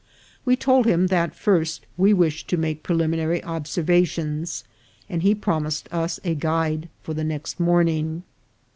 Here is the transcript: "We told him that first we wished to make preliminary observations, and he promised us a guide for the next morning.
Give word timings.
"We 0.45 0.55
told 0.55 0.87
him 0.87 1.05
that 1.13 1.35
first 1.35 1.85
we 1.95 2.11
wished 2.11 2.47
to 2.47 2.57
make 2.57 2.81
preliminary 2.81 3.43
observations, 3.43 4.63
and 5.07 5.21
he 5.21 5.35
promised 5.35 5.87
us 5.91 6.19
a 6.23 6.33
guide 6.33 6.89
for 7.03 7.13
the 7.13 7.23
next 7.23 7.59
morning. 7.59 8.23